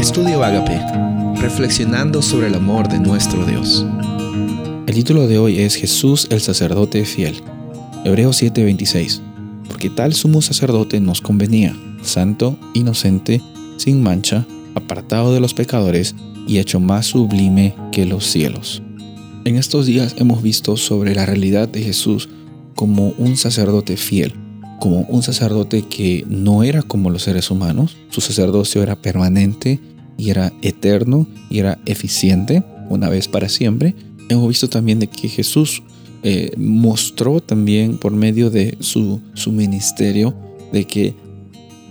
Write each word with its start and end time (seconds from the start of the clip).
Estudio 0.00 0.42
Agape, 0.42 0.80
reflexionando 1.42 2.22
sobre 2.22 2.46
el 2.46 2.54
amor 2.54 2.88
de 2.88 2.98
nuestro 2.98 3.44
Dios. 3.44 3.84
El 4.86 4.94
título 4.94 5.28
de 5.28 5.36
hoy 5.36 5.58
es 5.58 5.74
Jesús 5.74 6.26
el 6.30 6.40
sacerdote 6.40 7.04
fiel. 7.04 7.42
Hebreos 8.06 8.40
7:26. 8.40 9.20
Porque 9.68 9.90
tal 9.90 10.14
sumo 10.14 10.40
sacerdote 10.40 11.00
nos 11.00 11.20
convenía, 11.20 11.76
santo, 12.00 12.56
inocente, 12.72 13.42
sin 13.76 14.02
mancha, 14.02 14.46
apartado 14.74 15.34
de 15.34 15.40
los 15.40 15.52
pecadores 15.52 16.14
y 16.48 16.60
hecho 16.60 16.80
más 16.80 17.04
sublime 17.04 17.74
que 17.92 18.06
los 18.06 18.24
cielos. 18.24 18.82
En 19.44 19.56
estos 19.56 19.84
días 19.84 20.14
hemos 20.16 20.42
visto 20.42 20.78
sobre 20.78 21.14
la 21.14 21.26
realidad 21.26 21.68
de 21.68 21.82
Jesús 21.82 22.30
como 22.74 23.12
un 23.18 23.36
sacerdote 23.36 23.98
fiel, 23.98 24.32
como 24.80 25.02
un 25.02 25.22
sacerdote 25.22 25.82
que 25.82 26.24
no 26.28 26.64
era 26.64 26.82
como 26.82 27.10
los 27.10 27.22
seres 27.22 27.50
humanos, 27.50 27.96
su 28.08 28.20
sacerdocio 28.20 28.82
era 28.82 28.96
permanente 28.96 29.78
y 30.16 30.30
era 30.30 30.52
eterno 30.62 31.28
y 31.48 31.60
era 31.60 31.78
eficiente 31.86 32.64
una 32.88 33.08
vez 33.08 33.28
para 33.28 33.48
siempre. 33.48 33.94
Hemos 34.28 34.48
visto 34.48 34.68
también 34.68 34.98
de 34.98 35.06
que 35.06 35.28
Jesús 35.28 35.82
eh, 36.22 36.50
mostró 36.56 37.40
también 37.40 37.98
por 37.98 38.12
medio 38.12 38.50
de 38.50 38.76
su, 38.80 39.20
su 39.34 39.52
ministerio 39.52 40.34
de 40.72 40.84
que 40.86 41.14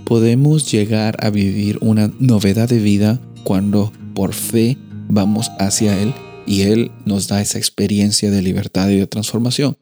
podemos 0.04 0.72
llegar 0.72 1.16
a 1.24 1.30
vivir 1.30 1.78
una 1.82 2.12
novedad 2.20 2.68
de 2.68 2.80
vida 2.80 3.22
cuando 3.44 3.94
por 4.14 4.34
fe 4.34 4.78
vamos 5.08 5.52
hacia 5.60 6.00
Él 6.02 6.14
y 6.46 6.62
Él 6.62 6.92
nos 7.06 7.28
da 7.28 7.42
esa 7.42 7.60
experiencia 7.60 8.32
de 8.32 8.42
libertad 8.42 8.90
y 8.90 8.98
de 8.98 9.08
transformación. 9.08 9.78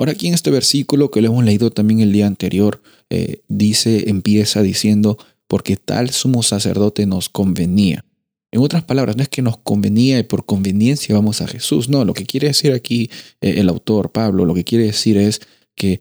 Ahora 0.00 0.12
aquí 0.12 0.28
en 0.28 0.34
este 0.34 0.50
versículo 0.50 1.10
que 1.10 1.20
lo 1.20 1.28
hemos 1.28 1.44
leído 1.44 1.70
también 1.70 2.00
el 2.00 2.10
día 2.10 2.26
anterior, 2.26 2.80
eh, 3.10 3.42
dice, 3.48 4.08
empieza 4.08 4.62
diciendo, 4.62 5.18
porque 5.46 5.76
tal 5.76 6.08
sumo 6.08 6.42
sacerdote 6.42 7.04
nos 7.04 7.28
convenía. 7.28 8.06
En 8.50 8.62
otras 8.62 8.82
palabras, 8.82 9.18
no 9.18 9.22
es 9.22 9.28
que 9.28 9.42
nos 9.42 9.58
convenía 9.58 10.18
y 10.18 10.22
por 10.22 10.46
conveniencia 10.46 11.14
vamos 11.14 11.42
a 11.42 11.46
Jesús, 11.46 11.90
no, 11.90 12.06
lo 12.06 12.14
que 12.14 12.24
quiere 12.24 12.48
decir 12.48 12.72
aquí 12.72 13.10
eh, 13.42 13.56
el 13.58 13.68
autor 13.68 14.10
Pablo, 14.10 14.46
lo 14.46 14.54
que 14.54 14.64
quiere 14.64 14.86
decir 14.86 15.18
es 15.18 15.42
que 15.74 16.00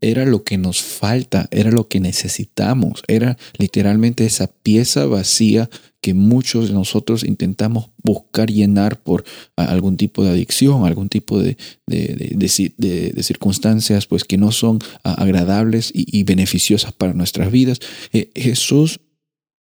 era 0.00 0.24
lo 0.24 0.44
que 0.44 0.58
nos 0.58 0.82
falta, 0.82 1.48
era 1.50 1.70
lo 1.70 1.88
que 1.88 2.00
necesitamos, 2.00 3.02
era 3.08 3.36
literalmente 3.58 4.24
esa 4.24 4.46
pieza 4.46 5.06
vacía 5.06 5.68
que 6.00 6.14
muchos 6.14 6.68
de 6.68 6.74
nosotros 6.74 7.24
intentamos 7.24 7.90
buscar 8.02 8.48
llenar 8.48 9.02
por 9.02 9.24
algún 9.56 9.96
tipo 9.96 10.22
de 10.22 10.30
adicción, 10.30 10.86
algún 10.86 11.08
tipo 11.08 11.40
de, 11.40 11.56
de, 11.86 13.22
circunstancias 13.22 14.06
pues, 14.06 14.22
que 14.22 14.38
no 14.38 14.52
son 14.52 14.78
agradables 15.02 15.90
y, 15.92 16.22
beneficiosas 16.22 16.92
para 16.92 17.12
nuestras 17.12 17.50
vidas. 17.50 17.80
Eh, 18.12 18.30
Jesús, 18.36 19.00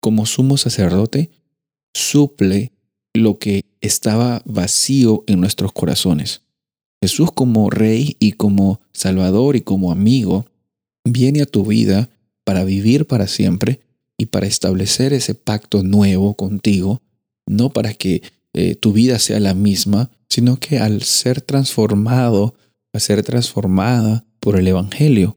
como 0.03 0.27
sumo 0.27 0.59
sacerdote, 0.59 1.31
suple 1.95 2.73
lo 3.15 3.39
que 3.39 3.63
estaba 3.81 4.43
vacío 4.45 5.25
en 5.27 5.41
nuestros 5.41 5.73
corazones. 5.73 6.43
Jesús 7.05 7.31
como 7.33 7.69
Rey 7.69 8.17
y 8.19 8.33
como 8.33 8.81
Salvador 8.95 9.57
y 9.57 9.61
como 9.61 9.93
amigo 9.93 10.47
viene 11.05 11.43
a 11.43 11.47
tu 11.47 11.67
vida 11.67 12.09
para 12.45 12.65
vivir 12.65 13.07
para 13.07 13.27
siempre 13.27 13.81
y 14.17 14.27
para 14.27 14.47
establecer 14.47 15.13
ese 15.13 15.35
pacto 15.35 15.83
nuevo 15.83 16.33
contigo, 16.33 17.03
no 17.47 17.69
para 17.75 17.93
que 17.93 18.23
eh, 18.55 18.75
tu 18.75 18.95
vida 18.95 19.19
sea 19.19 19.39
la 19.39 19.53
misma, 19.53 20.11
sino 20.31 20.57
que 20.59 20.79
al 20.79 21.03
ser 21.03 21.43
transformado, 21.43 22.55
a 22.95 23.01
ser 23.01 23.23
transformada 23.23 24.25
por 24.41 24.59
el 24.59 24.67
Evangelio, 24.67 25.37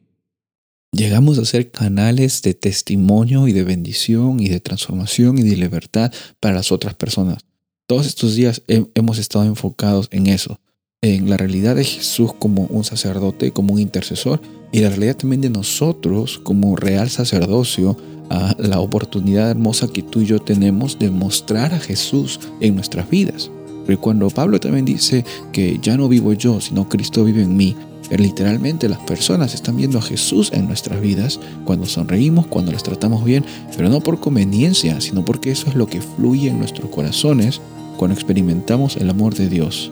llegamos 0.93 1.37
a 1.37 1.43
ser 1.43 1.69
canales 1.69 2.43
de 2.43 2.53
testimonio 2.53 3.49
y 3.49 3.51
de 3.51 3.65
bendición 3.65 4.39
y 4.39 4.47
de 4.47 4.61
transformación 4.61 5.37
y 5.37 5.43
de 5.43 5.57
libertad 5.57 6.13
para 6.39 6.55
las 6.55 6.71
otras 6.71 6.93
personas. 6.93 7.43
Todos 7.87 8.07
estos 8.07 8.35
días 8.35 8.61
hemos 8.67 9.17
estado 9.17 9.43
enfocados 9.43 10.07
en 10.11 10.27
eso, 10.27 10.61
en 11.15 11.29
la 11.29 11.37
realidad 11.37 11.75
de 11.75 11.83
Jesús 11.83 12.33
como 12.37 12.63
un 12.69 12.83
sacerdote, 12.83 13.51
como 13.51 13.73
un 13.73 13.79
intercesor, 13.79 14.41
y 14.71 14.79
la 14.79 14.89
realidad 14.89 15.17
también 15.17 15.41
de 15.41 15.49
nosotros 15.49 16.39
como 16.43 16.75
real 16.75 17.09
sacerdocio, 17.09 17.97
a 18.29 18.55
la 18.59 18.79
oportunidad 18.79 19.49
hermosa 19.49 19.87
que 19.87 20.03
tú 20.03 20.21
y 20.21 20.25
yo 20.25 20.39
tenemos 20.39 20.99
de 20.99 21.09
mostrar 21.09 21.73
a 21.73 21.79
Jesús 21.79 22.39
en 22.59 22.75
nuestras 22.75 23.09
vidas. 23.09 23.49
Pero 23.85 24.01
cuando 24.01 24.29
Pablo 24.29 24.59
también 24.59 24.83
dice 24.83 25.23
que 25.53 25.79
ya 25.81 25.95
no 25.95 26.09
vivo 26.09 26.33
yo, 26.33 26.59
sino 26.59 26.89
Cristo 26.89 27.23
vive 27.23 27.43
en 27.43 27.55
mí, 27.55 27.73
literalmente 28.09 28.89
las 28.89 28.99
personas 28.99 29.53
están 29.53 29.77
viendo 29.77 29.97
a 29.97 30.01
Jesús 30.01 30.51
en 30.53 30.67
nuestras 30.67 31.01
vidas 31.01 31.39
cuando 31.65 31.85
sonreímos, 31.85 32.47
cuando 32.47 32.71
las 32.71 32.83
tratamos 32.83 33.23
bien, 33.23 33.45
pero 33.75 33.89
no 33.89 34.01
por 34.01 34.19
conveniencia, 34.19 34.99
sino 35.01 35.23
porque 35.25 35.51
eso 35.51 35.67
es 35.67 35.75
lo 35.75 35.87
que 35.87 36.01
fluye 36.01 36.49
en 36.49 36.59
nuestros 36.59 36.89
corazones 36.89 37.61
cuando 37.97 38.13
experimentamos 38.13 38.97
el 38.97 39.09
amor 39.09 39.35
de 39.35 39.49
Dios. 39.49 39.91